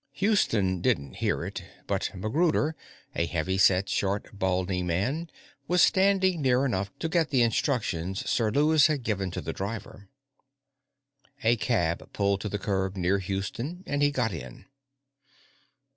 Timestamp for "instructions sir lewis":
7.43-8.87